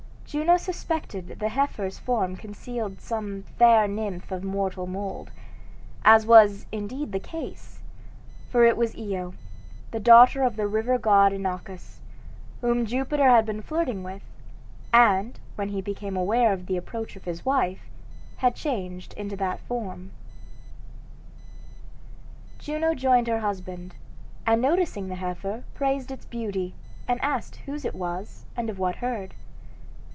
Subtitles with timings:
[0.31, 5.29] Juno suspected the heifer's form concealed some fair nymph of mortal mould
[6.05, 7.81] as was, indeed the case;
[8.49, 9.33] for it was Io,
[9.91, 11.97] the daughter of the river god Inachus,
[12.61, 14.21] whom Jupiter had been flirting with,
[14.93, 17.81] and, when he became aware of the approach of his wife,
[18.37, 20.11] had changed into that form.
[22.57, 23.95] Juno joined her husband,
[24.47, 26.73] and noticing the heifer praised its beauty,
[27.05, 29.33] and asked whose it was, and of what herd.